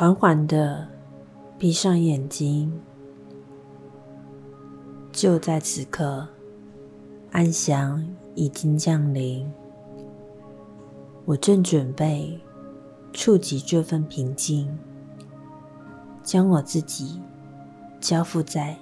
[0.00, 0.88] 缓缓的
[1.58, 2.72] 闭上眼睛。
[5.12, 6.26] 就在此刻，
[7.32, 8.02] 安详
[8.34, 9.46] 已经降临。
[11.26, 12.40] 我正准备
[13.12, 14.74] 触及这份平静，
[16.22, 17.20] 将我自己
[18.00, 18.78] 交付在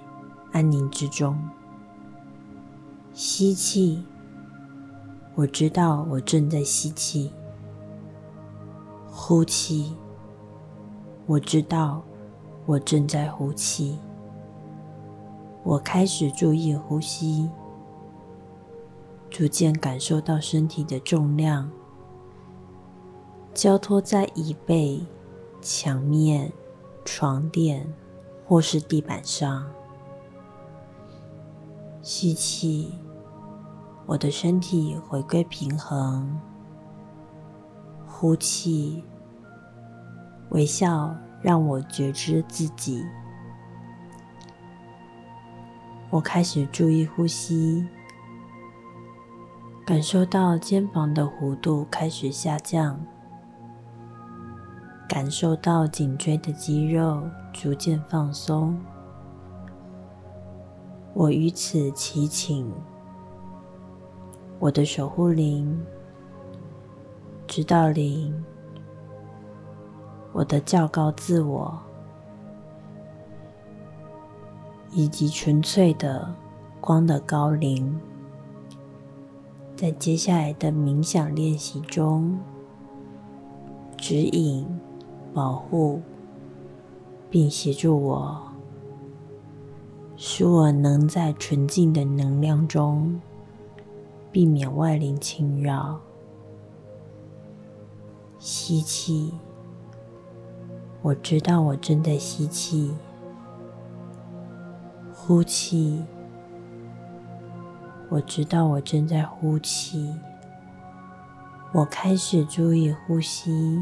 [0.53, 1.37] 安宁之中。
[3.11, 4.05] 吸气，
[5.35, 7.29] 我知道我正在吸气；
[9.11, 9.93] 呼气，
[11.29, 12.01] 我知道
[12.65, 13.99] 我正在呼气。
[15.63, 17.47] 我开始注意呼吸，
[19.29, 21.69] 逐渐感受到身体的重量
[23.53, 25.05] 交托在椅背、
[25.61, 26.51] 墙面、
[27.05, 27.87] 床垫
[28.47, 29.63] 或是地板上。
[32.01, 32.91] 吸气，
[34.07, 36.25] 我的身体回归平衡；
[38.07, 39.03] 呼气，
[40.49, 43.05] 微笑让我觉知自己。
[46.09, 47.87] 我开始注意呼吸，
[49.85, 52.99] 感受到肩膀的弧度开始下降，
[55.07, 57.21] 感受到颈椎的肌肉
[57.53, 58.75] 逐渐放松。
[61.13, 62.71] 我于此祈请
[64.57, 65.79] 我的守护灵、
[67.45, 68.43] 指导灵、
[70.31, 71.79] 我的较高自我。
[74.91, 76.33] 以及纯粹的
[76.81, 77.99] 光的高灵，
[79.75, 82.39] 在接下来的冥想练习中，
[83.95, 84.65] 指引、
[85.31, 86.01] 保护，
[87.29, 88.41] 并协助我，
[90.17, 93.21] 使我能在纯净的能量中，
[94.31, 95.99] 避免外灵侵扰。
[98.39, 99.33] 吸气，
[101.01, 102.93] 我知道我正在吸气。
[105.13, 106.03] 呼气，
[108.09, 110.13] 我知道我正在呼气。
[111.71, 113.79] 我开始注意呼吸，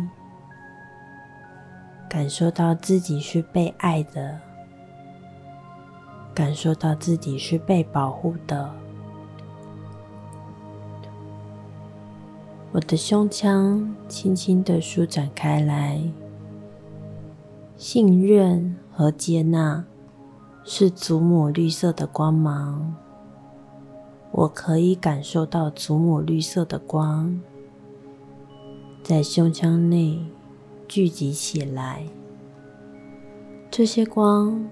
[2.09, 4.39] 感受到自己是被爱的，
[6.35, 8.69] 感受到自己是被保护的。
[12.73, 16.01] 我的胸腔轻轻的舒展开来，
[17.77, 19.85] 信任和接纳。
[20.69, 22.93] 是祖母绿色的光芒，
[24.31, 27.39] 我可以感受到祖母绿色的光
[29.01, 30.19] 在胸腔内
[30.85, 32.05] 聚集起来。
[33.71, 34.67] 这些光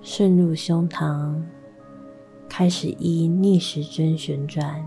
[0.00, 1.42] 渗入胸膛，
[2.48, 4.82] 开始依逆时针旋转，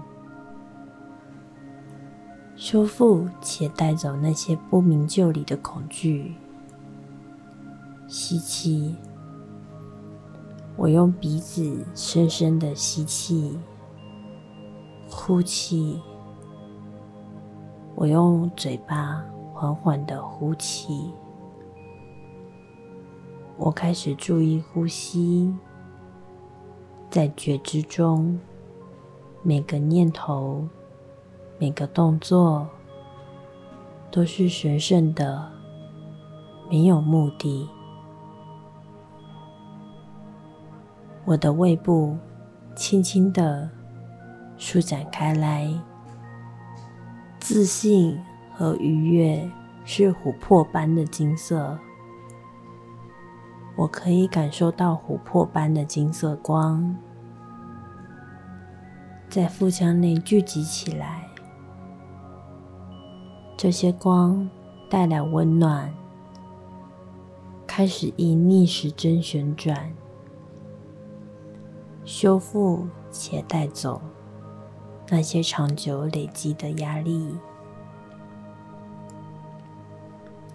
[2.56, 6.34] 修复且带走那些不明就里的恐惧。
[8.08, 8.96] 吸气。
[10.78, 13.60] 我用鼻子深深的吸气，
[15.10, 16.02] 呼气。
[17.96, 19.24] 我用嘴巴
[19.54, 21.12] 缓缓的呼气。
[23.58, 25.52] 我开始注意呼吸，
[27.10, 28.40] 在觉知中，
[29.42, 30.66] 每个念头、
[31.58, 32.68] 每个动作
[34.12, 35.52] 都是神圣的，
[36.70, 37.68] 没有目的。
[41.28, 42.18] 我的胃部
[42.74, 43.70] 轻轻的
[44.56, 45.70] 舒展开来，
[47.38, 48.18] 自信
[48.54, 49.52] 和愉悦
[49.84, 51.78] 是琥珀般的金色。
[53.76, 56.96] 我可以感受到琥珀般的金色光
[59.28, 61.28] 在腹腔内聚集起来，
[63.58, 64.50] 这些光
[64.90, 65.94] 带来温暖，
[67.68, 69.92] 开始以逆时针旋转。
[72.08, 74.02] 修复且带走
[75.10, 77.36] 那些长久累积的压力。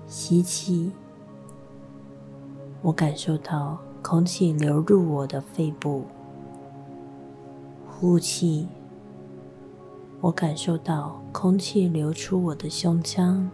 [0.06, 0.90] 吸气，
[2.80, 6.04] 我感受到空气流入我的肺部；
[7.86, 8.66] 呼气，
[10.22, 13.50] 我感受到空气流出我的胸腔。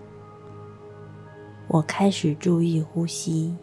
[1.67, 3.56] 我开始注意呼吸，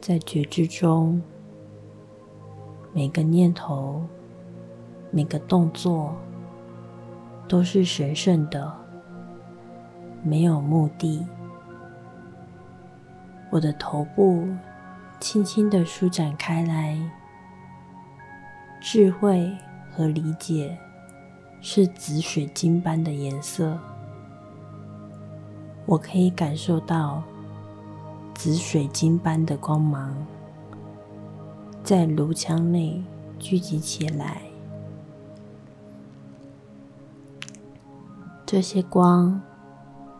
[0.00, 1.22] 在觉知中。
[2.96, 4.02] 每个念头，
[5.10, 6.16] 每个动作，
[7.46, 8.72] 都是神圣的，
[10.22, 11.26] 没有目的。
[13.50, 14.48] 我的头部
[15.20, 16.98] 轻轻的舒展开来，
[18.80, 19.54] 智慧
[19.90, 20.74] 和理解
[21.60, 23.78] 是紫水晶般的颜色。
[25.84, 27.22] 我可以感受到
[28.32, 30.16] 紫水晶般的光芒
[31.86, 33.00] 在颅腔内
[33.38, 34.42] 聚集起来。
[38.44, 39.40] 这些光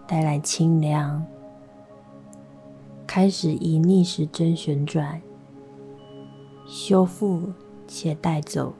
[0.06, 1.26] 带来清凉，
[3.04, 5.20] 开始以逆时针旋转，
[6.68, 7.52] 修复
[7.88, 8.72] 且带走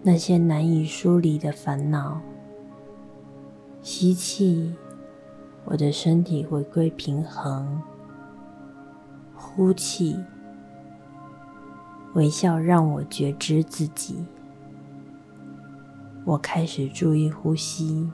[0.00, 2.20] 那些难以梳理的烦恼。
[3.82, 4.76] 吸气，
[5.64, 7.82] 我的身体回归平衡；
[9.34, 10.16] 呼气，
[12.14, 14.24] 微笑让我觉知自己。
[16.24, 18.10] 我开始注意呼吸。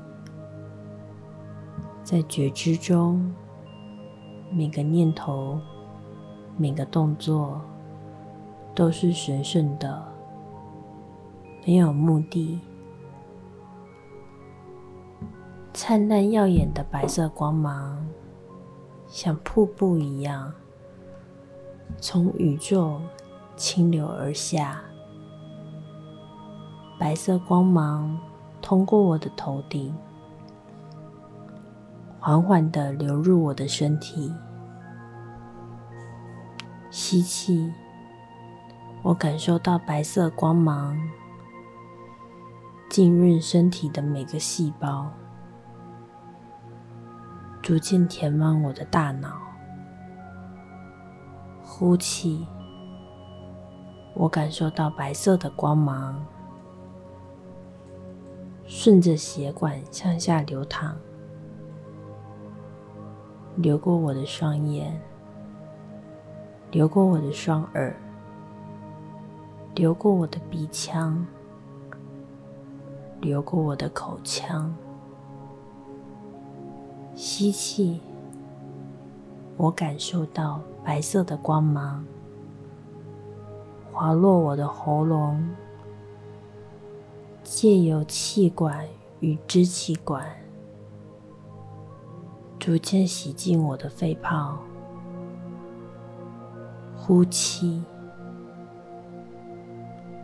[2.03, 3.35] 在觉知中，
[4.53, 5.61] 每个念头、
[6.57, 7.61] 每个动作
[8.75, 10.01] 都是神圣的，
[11.67, 12.61] 没有目的。
[15.73, 18.07] 灿烂耀眼的白色光芒，
[19.09, 20.53] 像瀑布一样
[22.01, 23.01] 从宇宙
[23.57, 24.81] 倾流而下。
[26.99, 28.19] 白色光芒
[28.63, 29.95] 通过我的头顶。
[32.19, 34.35] 缓缓的流入我的身体，
[36.91, 37.73] 吸气，
[39.05, 40.99] 我感受到白色光芒
[42.91, 45.09] 浸润身体的每个细胞，
[47.63, 49.39] 逐渐填满我的大脑。
[51.63, 52.45] 呼气，
[54.19, 56.25] 我感受到白色的光芒
[58.65, 60.97] 顺着血管向下流淌。
[63.57, 64.99] 流过我的双眼，
[66.71, 67.95] 流过我的双耳，
[69.75, 71.25] 流过我的鼻腔，
[73.21, 74.75] 流过我的口腔。
[77.15, 78.01] 吸气，
[79.57, 82.05] 我感受到白色的光芒
[83.99, 85.43] 滑落我的喉咙，
[87.43, 88.87] 借由气管
[89.21, 90.23] 与支气管。
[92.59, 94.59] 逐渐洗净我的肺泡，
[96.95, 97.83] 呼气，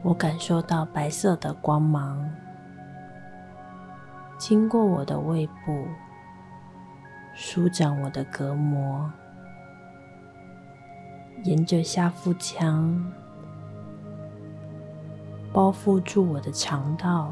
[0.03, 2.31] 我感受到白色的光芒
[4.37, 5.87] 经过我的胃部，
[7.33, 9.11] 舒展我的隔膜，
[11.45, 13.03] 沿着下腹腔
[15.53, 17.31] 包覆住我的肠道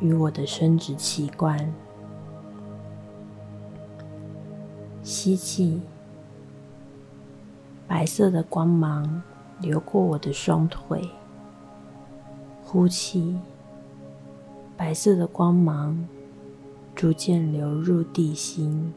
[0.00, 1.72] 与我的生殖器官。
[5.04, 5.80] 吸气，
[7.86, 9.22] 白色的光芒
[9.60, 11.08] 流过我的双腿。
[12.64, 13.38] 呼气，
[14.76, 16.08] 白色的光芒
[16.94, 18.92] 逐渐流入地心。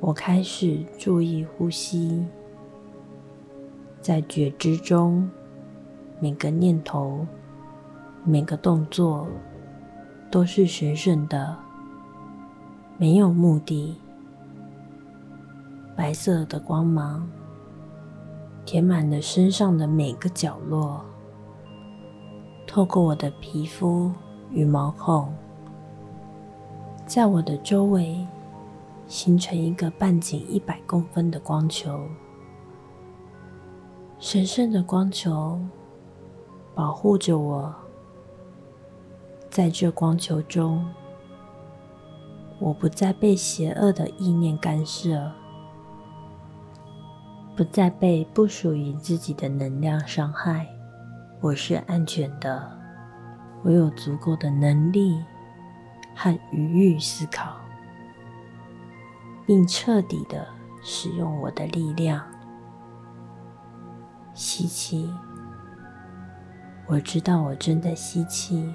[0.00, 2.24] 我开始注意呼吸，
[4.00, 5.28] 在觉知中，
[6.18, 7.26] 每个念头、
[8.24, 9.26] 每个动作
[10.30, 11.56] 都是神圣的。
[12.98, 13.94] 没有目的，
[15.94, 17.28] 白色的光芒
[18.64, 21.04] 填满了身上的每个角落，
[22.66, 24.10] 透过我的皮肤
[24.50, 25.30] 与毛孔，
[27.04, 28.26] 在我的周围
[29.06, 32.00] 形成一个半径一百公分的光球。
[34.18, 35.60] 神圣的光球
[36.76, 37.74] 保护着我，
[39.48, 40.86] 在这光球中。
[42.58, 45.32] 我不再被邪恶的意念干涉，
[47.56, 50.66] 不再被不属于自己的能量伤害。
[51.40, 52.70] 我是安全的，
[53.62, 55.18] 我有足够的能力
[56.14, 57.56] 和余裕思考，
[59.46, 60.46] 并彻底的
[60.82, 62.22] 使用我的力量。
[64.34, 65.10] 吸气，
[66.88, 68.72] 我知道我正在吸气。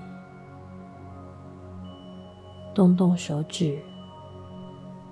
[2.73, 3.81] 动动手指，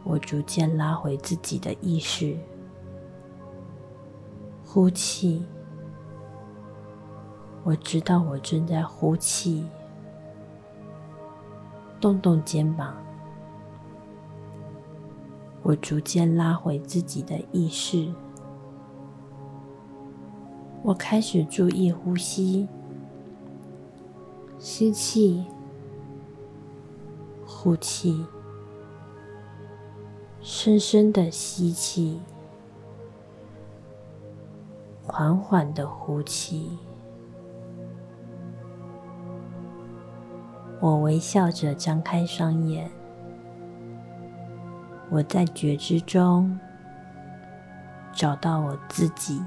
[0.03, 2.38] 我逐渐拉回自己的意识。
[4.65, 5.46] 呼气，
[7.63, 9.65] 我知道我正在呼气。
[12.01, 12.96] 动动肩膀，
[15.63, 18.13] 我逐渐拉回自己的意识。
[20.82, 22.70] 我开始注意呼吸，
[24.60, 25.44] 吸气。
[27.62, 28.25] 呼气，
[30.39, 32.22] 深深的吸气，
[35.06, 36.78] 缓缓的呼气。
[40.80, 42.89] 我微笑着张开双眼，
[45.10, 46.58] 我在觉知中
[48.13, 49.44] 找到我自己